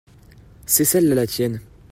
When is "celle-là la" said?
0.83-1.27